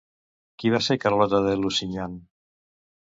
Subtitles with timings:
[0.61, 2.17] Qui va ser Carlota de Lusignan?